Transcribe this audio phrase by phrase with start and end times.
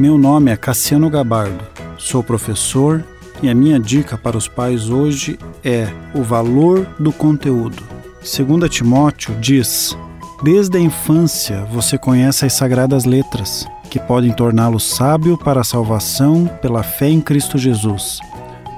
[0.00, 1.62] Meu nome é Cassiano Gabardo,
[1.98, 3.04] sou professor
[3.42, 7.82] e a minha dica para os pais hoje é o valor do conteúdo.
[8.22, 9.94] Segundo Timóteo diz:
[10.42, 16.46] Desde a infância você conhece as sagradas letras, que podem torná-lo sábio para a salvação
[16.62, 18.20] pela fé em Cristo Jesus.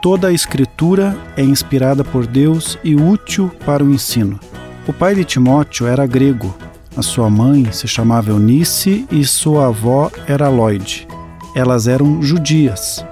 [0.00, 4.40] Toda a escritura é inspirada por Deus e útil para o ensino.
[4.88, 6.56] O pai de Timóteo era grego,
[6.96, 11.09] a sua mãe se chamava Eunice e sua avó era Lloyd.
[11.54, 13.04] Elas eram judias.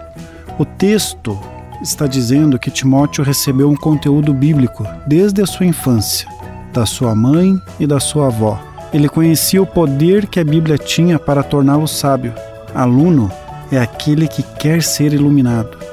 [0.59, 1.39] O texto
[1.83, 6.29] está dizendo que Timóteo recebeu um conteúdo bíblico desde a sua infância,
[6.73, 8.61] da sua mãe e da sua avó.
[8.93, 12.35] Ele conhecia o poder que a Bíblia tinha para torná-lo sábio.
[12.75, 13.31] Aluno
[13.71, 15.89] é aquele que quer ser iluminado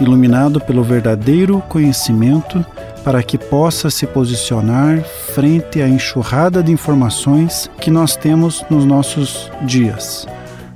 [0.00, 2.64] iluminado pelo verdadeiro conhecimento
[3.04, 5.02] para que possa se posicionar
[5.34, 10.26] frente à enxurrada de informações que nós temos nos nossos dias.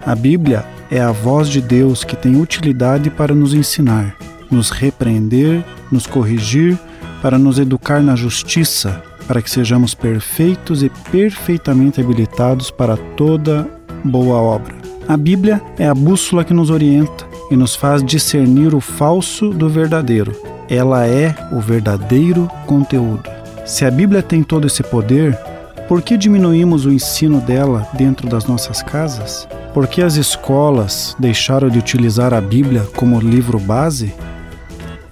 [0.05, 4.17] A Bíblia é a voz de Deus que tem utilidade para nos ensinar,
[4.51, 6.79] nos repreender, nos corrigir,
[7.21, 13.69] para nos educar na justiça, para que sejamos perfeitos e perfeitamente habilitados para toda
[14.05, 14.75] boa obra.
[15.09, 19.69] A Bíblia é a bússola que nos orienta e nos faz discernir o falso do
[19.69, 20.35] verdadeiro
[20.69, 23.31] ela é o verdadeiro conteúdo.
[23.65, 25.37] Se a Bíblia tem todo esse poder,
[25.89, 29.49] por que diminuímos o ensino dela dentro das nossas casas?
[29.77, 34.11] Por que as escolas deixaram de utilizar a Bíblia como livro base?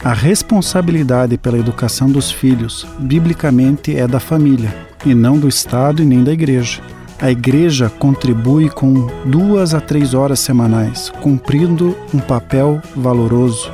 [0.02, 6.06] A responsabilidade pela educação dos filhos, biblicamente, é da família, e não do Estado e
[6.06, 6.80] nem da igreja.
[7.20, 13.70] A igreja contribui com duas a três horas semanais, cumprindo um papel valoroso